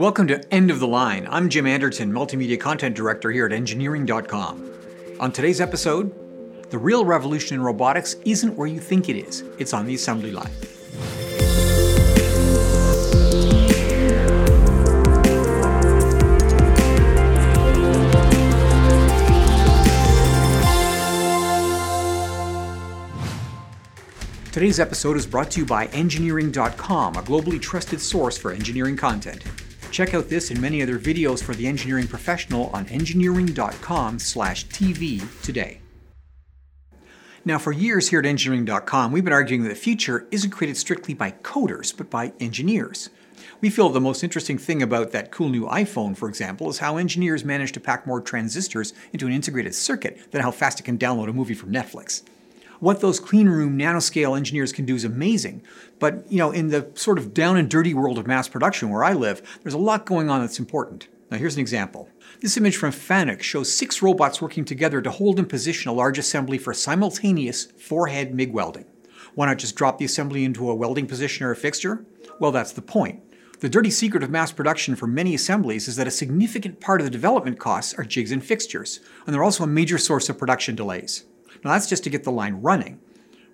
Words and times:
Welcome 0.00 0.28
to 0.28 0.42
End 0.50 0.70
of 0.70 0.80
the 0.80 0.86
Line. 0.86 1.28
I'm 1.30 1.50
Jim 1.50 1.66
Anderton, 1.66 2.10
Multimedia 2.10 2.58
Content 2.58 2.96
Director 2.96 3.30
here 3.30 3.44
at 3.44 3.52
Engineering.com. 3.52 4.72
On 5.20 5.30
today's 5.30 5.60
episode, 5.60 6.70
the 6.70 6.78
real 6.78 7.04
revolution 7.04 7.56
in 7.56 7.60
robotics 7.60 8.14
isn't 8.24 8.56
where 8.56 8.66
you 8.66 8.80
think 8.80 9.10
it 9.10 9.16
is, 9.16 9.44
it's 9.58 9.74
on 9.74 9.84
the 9.84 9.94
assembly 9.94 10.30
line. 10.30 10.50
Today's 24.50 24.80
episode 24.80 25.18
is 25.18 25.26
brought 25.26 25.50
to 25.50 25.60
you 25.60 25.66
by 25.66 25.88
Engineering.com, 25.88 27.16
a 27.16 27.22
globally 27.22 27.60
trusted 27.60 28.00
source 28.00 28.38
for 28.38 28.50
engineering 28.50 28.96
content. 28.96 29.44
Check 29.90 30.14
out 30.14 30.28
this 30.28 30.50
and 30.50 30.60
many 30.60 30.82
other 30.82 30.98
videos 30.98 31.42
for 31.42 31.54
the 31.54 31.66
engineering 31.66 32.06
professional 32.06 32.66
on 32.68 32.86
engineering.com/tv 32.86 35.42
today. 35.42 35.80
Now, 37.44 37.58
for 37.58 37.72
years 37.72 38.10
here 38.10 38.20
at 38.20 38.26
engineering.com, 38.26 39.12
we've 39.12 39.24
been 39.24 39.32
arguing 39.32 39.62
that 39.62 39.70
the 39.70 39.74
future 39.74 40.26
isn't 40.30 40.50
created 40.50 40.76
strictly 40.76 41.14
by 41.14 41.32
coders, 41.42 41.96
but 41.96 42.10
by 42.10 42.34
engineers. 42.38 43.08
We 43.62 43.70
feel 43.70 43.88
the 43.88 44.00
most 44.00 44.22
interesting 44.22 44.58
thing 44.58 44.82
about 44.82 45.12
that 45.12 45.30
cool 45.30 45.48
new 45.48 45.66
iPhone, 45.66 46.14
for 46.16 46.28
example, 46.28 46.68
is 46.68 46.78
how 46.78 46.98
engineers 46.98 47.44
manage 47.44 47.72
to 47.72 47.80
pack 47.80 48.06
more 48.06 48.20
transistors 48.20 48.92
into 49.12 49.26
an 49.26 49.32
integrated 49.32 49.74
circuit 49.74 50.30
than 50.30 50.42
how 50.42 50.50
fast 50.50 50.80
it 50.80 50.82
can 50.82 50.98
download 50.98 51.30
a 51.30 51.32
movie 51.32 51.54
from 51.54 51.72
Netflix 51.72 52.22
what 52.80 53.00
those 53.00 53.20
clean 53.20 53.48
room 53.48 53.78
nanoscale 53.78 54.36
engineers 54.36 54.72
can 54.72 54.84
do 54.84 54.94
is 54.94 55.04
amazing. 55.04 55.62
But 55.98 56.30
you 56.30 56.38
know, 56.38 56.50
in 56.50 56.68
the 56.68 56.90
sort 56.94 57.18
of 57.18 57.32
down 57.32 57.56
and 57.56 57.70
dirty 57.70 57.94
world 57.94 58.18
of 58.18 58.26
mass 58.26 58.48
production 58.48 58.90
where 58.90 59.04
I 59.04 59.12
live, 59.12 59.60
there's 59.62 59.74
a 59.74 59.78
lot 59.78 60.06
going 60.06 60.28
on 60.28 60.40
that's 60.40 60.58
important. 60.58 61.08
Now 61.30 61.38
here's 61.38 61.54
an 61.54 61.60
example. 61.60 62.08
This 62.40 62.56
image 62.56 62.76
from 62.76 62.90
Fanuc 62.90 63.42
shows 63.42 63.72
six 63.72 64.02
robots 64.02 64.42
working 64.42 64.64
together 64.64 65.00
to 65.02 65.10
hold 65.10 65.38
and 65.38 65.48
position 65.48 65.90
a 65.90 65.94
large 65.94 66.18
assembly 66.18 66.58
for 66.58 66.74
simultaneous 66.74 67.66
four-head 67.66 68.34
MIG 68.34 68.52
welding. 68.52 68.86
Why 69.34 69.46
not 69.46 69.58
just 69.58 69.76
drop 69.76 69.98
the 69.98 70.04
assembly 70.04 70.44
into 70.44 70.68
a 70.68 70.74
welding 70.74 71.06
position 71.06 71.46
or 71.46 71.52
a 71.52 71.56
fixture? 71.56 72.04
Well, 72.40 72.50
that's 72.50 72.72
the 72.72 72.82
point. 72.82 73.22
The 73.60 73.68
dirty 73.68 73.90
secret 73.90 74.22
of 74.22 74.30
mass 74.30 74.52
production 74.52 74.96
for 74.96 75.06
many 75.06 75.34
assemblies 75.34 75.86
is 75.86 75.96
that 75.96 76.06
a 76.06 76.10
significant 76.10 76.80
part 76.80 77.00
of 77.00 77.04
the 77.04 77.10
development 77.10 77.58
costs 77.58 77.92
are 77.94 78.04
jigs 78.04 78.32
and 78.32 78.42
fixtures, 78.42 79.00
and 79.26 79.34
they're 79.34 79.44
also 79.44 79.64
a 79.64 79.68
major 79.68 79.98
source 79.98 80.30
of 80.30 80.38
production 80.38 80.74
delays. 80.74 81.24
Now 81.64 81.72
that's 81.72 81.88
just 81.88 82.04
to 82.04 82.10
get 82.10 82.24
the 82.24 82.32
line 82.32 82.54
running. 82.54 83.00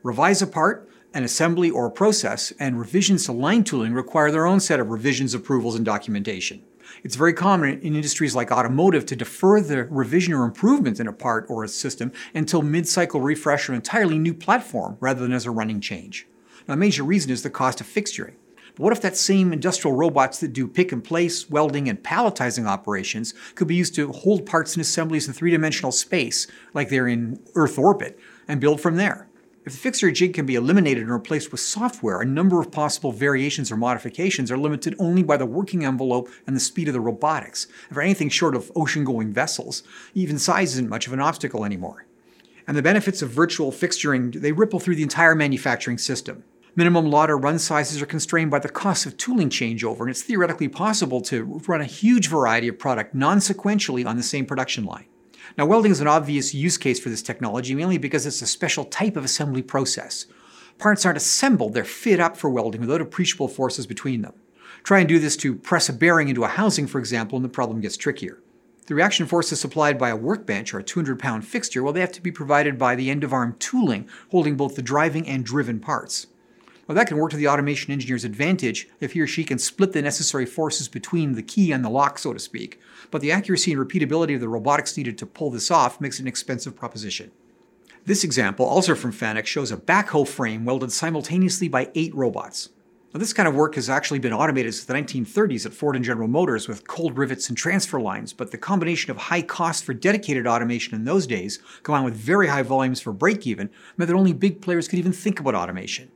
Revise 0.02 0.42
a 0.42 0.46
part, 0.46 0.88
an 1.14 1.24
assembly, 1.24 1.70
or 1.70 1.86
a 1.86 1.90
process, 1.90 2.52
and 2.60 2.78
revisions 2.78 3.24
to 3.24 3.32
line 3.32 3.64
tooling 3.64 3.94
require 3.94 4.30
their 4.30 4.46
own 4.46 4.60
set 4.60 4.80
of 4.80 4.90
revisions, 4.90 5.34
approvals, 5.34 5.74
and 5.74 5.84
documentation. 5.84 6.62
It's 7.02 7.16
very 7.16 7.32
common 7.32 7.80
in 7.80 7.96
industries 7.96 8.34
like 8.34 8.52
automotive 8.52 9.06
to 9.06 9.16
defer 9.16 9.60
the 9.60 9.84
revision 9.84 10.32
or 10.32 10.44
improvement 10.44 11.00
in 11.00 11.08
a 11.08 11.12
part 11.12 11.46
or 11.48 11.64
a 11.64 11.68
system 11.68 12.12
until 12.34 12.62
mid-cycle 12.62 13.20
refresh 13.20 13.68
or 13.68 13.74
entirely 13.74 14.18
new 14.18 14.34
platform 14.34 14.96
rather 15.00 15.20
than 15.20 15.32
as 15.32 15.46
a 15.46 15.50
running 15.50 15.80
change. 15.80 16.26
Now, 16.68 16.74
a 16.74 16.76
major 16.76 17.02
reason 17.02 17.30
is 17.30 17.42
the 17.42 17.50
cost 17.50 17.80
of 17.80 17.86
fixturing. 17.86 18.34
But 18.76 18.82
what 18.84 18.92
if 18.92 19.00
that 19.00 19.16
same 19.16 19.54
industrial 19.54 19.96
robots 19.96 20.38
that 20.40 20.52
do 20.52 20.68
pick 20.68 20.92
and 20.92 21.02
place, 21.02 21.48
welding, 21.48 21.88
and 21.88 22.02
palletizing 22.02 22.66
operations 22.66 23.32
could 23.54 23.68
be 23.68 23.74
used 23.74 23.94
to 23.94 24.12
hold 24.12 24.44
parts 24.44 24.74
and 24.74 24.82
assemblies 24.82 25.26
in 25.26 25.32
three 25.32 25.50
dimensional 25.50 25.92
space, 25.92 26.46
like 26.74 26.90
they're 26.90 27.08
in 27.08 27.42
Earth 27.54 27.78
orbit, 27.78 28.18
and 28.46 28.60
build 28.60 28.80
from 28.80 28.96
there? 28.96 29.28
If 29.64 29.72
the 29.72 29.78
fixture 29.78 30.12
jig 30.12 30.34
can 30.34 30.46
be 30.46 30.54
eliminated 30.54 31.02
and 31.02 31.12
replaced 31.12 31.50
with 31.50 31.60
software, 31.60 32.20
a 32.20 32.26
number 32.26 32.60
of 32.60 32.70
possible 32.70 33.10
variations 33.10 33.72
or 33.72 33.76
modifications 33.76 34.52
are 34.52 34.58
limited 34.58 34.94
only 34.98 35.24
by 35.24 35.38
the 35.38 35.46
working 35.46 35.84
envelope 35.84 36.28
and 36.46 36.54
the 36.54 36.60
speed 36.60 36.86
of 36.86 36.94
the 36.94 37.00
robotics. 37.00 37.66
For 37.90 38.00
anything 38.02 38.28
short 38.28 38.54
of 38.54 38.70
ocean-going 38.76 39.32
vessels, 39.32 39.82
even 40.14 40.38
size 40.38 40.74
isn't 40.74 40.88
much 40.88 41.06
of 41.06 41.14
an 41.14 41.20
obstacle 41.20 41.64
anymore. 41.64 42.06
And 42.68 42.76
the 42.76 42.82
benefits 42.82 43.22
of 43.22 43.30
virtual 43.30 43.72
fixturing, 43.72 44.40
they 44.40 44.52
ripple 44.52 44.78
through 44.80 44.96
the 44.96 45.02
entire 45.02 45.34
manufacturing 45.34 45.98
system. 45.98 46.44
Minimum 46.78 47.10
lot 47.10 47.30
or 47.30 47.38
run 47.38 47.58
sizes 47.58 48.02
are 48.02 48.06
constrained 48.06 48.50
by 48.50 48.58
the 48.58 48.68
cost 48.68 49.06
of 49.06 49.16
tooling 49.16 49.48
changeover, 49.48 50.00
and 50.00 50.10
it's 50.10 50.20
theoretically 50.20 50.68
possible 50.68 51.22
to 51.22 51.62
run 51.66 51.80
a 51.80 51.86
huge 51.86 52.28
variety 52.28 52.68
of 52.68 52.78
product 52.78 53.14
non-sequentially 53.14 54.04
on 54.06 54.18
the 54.18 54.22
same 54.22 54.44
production 54.44 54.84
line. 54.84 55.06
Now, 55.56 55.64
welding 55.64 55.90
is 55.90 56.02
an 56.02 56.06
obvious 56.06 56.52
use 56.52 56.76
case 56.76 57.00
for 57.00 57.08
this 57.08 57.22
technology, 57.22 57.74
mainly 57.74 57.96
because 57.96 58.26
it's 58.26 58.42
a 58.42 58.46
special 58.46 58.84
type 58.84 59.16
of 59.16 59.24
assembly 59.24 59.62
process. 59.62 60.26
Parts 60.76 61.06
aren't 61.06 61.16
assembled, 61.16 61.72
they're 61.72 61.82
fit 61.82 62.20
up 62.20 62.36
for 62.36 62.50
welding 62.50 62.82
without 62.82 63.00
appreciable 63.00 63.48
forces 63.48 63.86
between 63.86 64.20
them. 64.20 64.34
Try 64.82 64.98
and 64.98 65.08
do 65.08 65.18
this 65.18 65.38
to 65.38 65.54
press 65.54 65.88
a 65.88 65.94
bearing 65.94 66.28
into 66.28 66.44
a 66.44 66.48
housing, 66.48 66.86
for 66.86 66.98
example, 66.98 67.36
and 67.36 67.44
the 67.44 67.48
problem 67.48 67.80
gets 67.80 67.96
trickier. 67.96 68.42
The 68.86 68.94
reaction 68.94 69.24
forces 69.24 69.58
supplied 69.58 69.98
by 69.98 70.10
a 70.10 70.16
workbench 70.16 70.74
or 70.74 70.80
a 70.80 70.84
200 70.84 71.18
pound 71.18 71.46
fixture, 71.46 71.82
well, 71.82 71.94
they 71.94 72.00
have 72.00 72.12
to 72.12 72.20
be 72.20 72.30
provided 72.30 72.78
by 72.78 72.96
the 72.96 73.10
end 73.10 73.24
of 73.24 73.32
arm 73.32 73.56
tooling 73.58 74.10
holding 74.30 74.58
both 74.58 74.76
the 74.76 74.82
driving 74.82 75.26
and 75.26 75.42
driven 75.42 75.80
parts. 75.80 76.26
Well, 76.86 76.94
that 76.94 77.08
can 77.08 77.16
work 77.16 77.32
to 77.32 77.36
the 77.36 77.48
automation 77.48 77.92
engineer's 77.92 78.24
advantage 78.24 78.88
if 79.00 79.12
he 79.12 79.20
or 79.20 79.26
she 79.26 79.42
can 79.42 79.58
split 79.58 79.92
the 79.92 80.02
necessary 80.02 80.46
forces 80.46 80.86
between 80.86 81.32
the 81.32 81.42
key 81.42 81.72
and 81.72 81.84
the 81.84 81.90
lock, 81.90 82.18
so 82.18 82.32
to 82.32 82.38
speak. 82.38 82.80
But 83.10 83.20
the 83.22 83.32
accuracy 83.32 83.72
and 83.72 83.80
repeatability 83.80 84.34
of 84.34 84.40
the 84.40 84.48
robotics 84.48 84.96
needed 84.96 85.18
to 85.18 85.26
pull 85.26 85.50
this 85.50 85.70
off 85.70 86.00
makes 86.00 86.18
it 86.18 86.22
an 86.22 86.28
expensive 86.28 86.76
proposition. 86.76 87.32
This 88.04 88.22
example, 88.22 88.64
also 88.66 88.94
from 88.94 89.12
Fanuc, 89.12 89.46
shows 89.46 89.72
a 89.72 89.76
backhoe 89.76 90.28
frame 90.28 90.64
welded 90.64 90.92
simultaneously 90.92 91.66
by 91.66 91.90
eight 91.96 92.14
robots. 92.14 92.68
Now, 93.12 93.18
this 93.18 93.32
kind 93.32 93.48
of 93.48 93.56
work 93.56 93.74
has 93.74 93.90
actually 93.90 94.20
been 94.20 94.32
automated 94.32 94.74
since 94.74 94.84
the 94.84 94.94
1930s 94.94 95.66
at 95.66 95.72
Ford 95.72 95.96
and 95.96 96.04
General 96.04 96.28
Motors 96.28 96.68
with 96.68 96.86
cold 96.86 97.18
rivets 97.18 97.48
and 97.48 97.58
transfer 97.58 97.98
lines, 97.98 98.32
but 98.32 98.52
the 98.52 98.58
combination 98.58 99.10
of 99.10 99.16
high 99.16 99.42
cost 99.42 99.84
for 99.84 99.94
dedicated 99.94 100.46
automation 100.46 100.94
in 100.94 101.04
those 101.04 101.26
days, 101.26 101.58
combined 101.82 102.04
with 102.04 102.14
very 102.14 102.46
high 102.46 102.62
volumes 102.62 103.00
for 103.00 103.12
break 103.12 103.44
even, 103.44 103.70
meant 103.96 104.08
that 104.08 104.16
only 104.16 104.32
big 104.32 104.60
players 104.60 104.86
could 104.86 105.00
even 105.00 105.12
think 105.12 105.40
about 105.40 105.56
automation. 105.56 106.12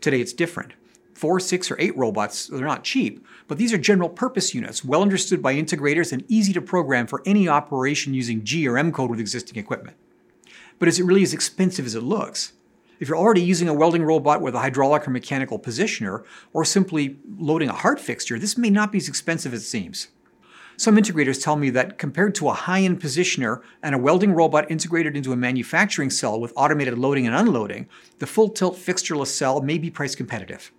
Today 0.00 0.20
it's 0.20 0.32
different. 0.32 0.72
Four, 1.14 1.38
six, 1.40 1.70
or 1.70 1.78
eight 1.78 1.96
robots, 1.96 2.46
they're 2.46 2.60
not 2.60 2.84
cheap, 2.84 3.26
but 3.46 3.58
these 3.58 3.74
are 3.74 3.78
general 3.78 4.08
purpose 4.08 4.54
units, 4.54 4.82
well 4.84 5.02
understood 5.02 5.42
by 5.42 5.54
integrators 5.54 6.12
and 6.12 6.24
easy 6.28 6.54
to 6.54 6.62
program 6.62 7.06
for 7.06 7.22
any 7.26 7.46
operation 7.46 8.14
using 8.14 8.42
G 8.42 8.66
or 8.66 8.78
M 8.78 8.90
code 8.90 9.10
with 9.10 9.20
existing 9.20 9.58
equipment. 9.58 9.96
But 10.78 10.88
is 10.88 10.98
it 10.98 11.04
really 11.04 11.22
as 11.22 11.34
expensive 11.34 11.84
as 11.84 11.94
it 11.94 12.02
looks? 12.02 12.52
If 13.00 13.08
you're 13.08 13.18
already 13.18 13.42
using 13.42 13.68
a 13.68 13.74
welding 13.74 14.02
robot 14.02 14.40
with 14.40 14.54
a 14.54 14.60
hydraulic 14.60 15.06
or 15.06 15.10
mechanical 15.10 15.58
positioner, 15.58 16.24
or 16.52 16.64
simply 16.64 17.16
loading 17.38 17.68
a 17.68 17.74
hard 17.74 18.00
fixture, 18.00 18.38
this 18.38 18.56
may 18.56 18.70
not 18.70 18.92
be 18.92 18.98
as 18.98 19.08
expensive 19.08 19.52
as 19.52 19.62
it 19.62 19.66
seems. 19.66 20.08
Some 20.80 20.96
integrators 20.96 21.42
tell 21.42 21.56
me 21.56 21.68
that 21.68 21.98
compared 21.98 22.34
to 22.36 22.48
a 22.48 22.54
high-end 22.54 23.02
positioner 23.02 23.60
and 23.82 23.94
a 23.94 23.98
welding 23.98 24.32
robot 24.32 24.70
integrated 24.70 25.14
into 25.14 25.30
a 25.30 25.36
manufacturing 25.36 26.08
cell 26.08 26.40
with 26.40 26.54
automated 26.56 26.96
loading 26.96 27.26
and 27.26 27.36
unloading, 27.36 27.86
the 28.18 28.26
full-tilt 28.26 28.76
fixtureless 28.76 29.26
cell 29.26 29.60
may 29.60 29.76
be 29.76 29.90
price 29.90 30.14
competitive. 30.14 30.72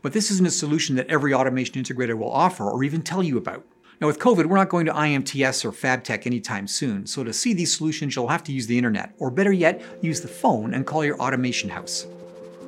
But 0.00 0.12
this 0.12 0.30
isn't 0.30 0.46
a 0.46 0.52
solution 0.52 0.94
that 0.94 1.08
every 1.08 1.34
automation 1.34 1.82
integrator 1.82 2.16
will 2.16 2.30
offer 2.30 2.70
or 2.70 2.84
even 2.84 3.02
tell 3.02 3.20
you 3.20 3.36
about. 3.36 3.64
Now 4.00 4.06
with 4.06 4.20
COVID, 4.20 4.46
we're 4.46 4.58
not 4.58 4.68
going 4.68 4.86
to 4.86 4.92
IMTS 4.92 5.64
or 5.64 5.72
FabTech 5.72 6.24
anytime 6.24 6.68
soon, 6.68 7.04
so 7.04 7.24
to 7.24 7.32
see 7.32 7.52
these 7.52 7.76
solutions 7.76 8.14
you'll 8.14 8.28
have 8.28 8.44
to 8.44 8.52
use 8.52 8.68
the 8.68 8.78
internet, 8.78 9.12
or 9.18 9.32
better 9.32 9.52
yet, 9.52 9.82
use 10.02 10.20
the 10.20 10.28
phone 10.28 10.72
and 10.72 10.86
call 10.86 11.04
your 11.04 11.20
automation 11.20 11.68
house. 11.68 12.06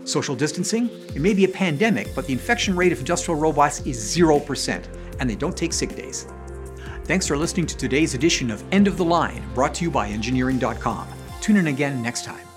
Social 0.02 0.34
distancing? 0.34 0.90
It 1.14 1.20
may 1.20 1.34
be 1.34 1.44
a 1.44 1.48
pandemic, 1.48 2.12
but 2.16 2.26
the 2.26 2.32
infection 2.32 2.74
rate 2.74 2.90
of 2.90 2.98
industrial 2.98 3.38
robots 3.38 3.80
is 3.82 3.96
0%, 3.96 4.84
and 5.20 5.30
they 5.30 5.36
don't 5.36 5.56
take 5.56 5.72
sick 5.72 5.94
days. 5.94 6.26
Thanks 7.04 7.26
for 7.26 7.36
listening 7.36 7.66
to 7.66 7.76
today's 7.76 8.14
edition 8.14 8.50
of 8.50 8.64
End 8.72 8.88
of 8.88 8.96
the 8.96 9.04
Line, 9.04 9.42
brought 9.54 9.74
to 9.74 9.84
you 9.84 9.90
by 9.90 10.08
Engineering.com. 10.08 11.06
Tune 11.42 11.58
in 11.58 11.66
again 11.66 12.00
next 12.00 12.24
time. 12.24 12.53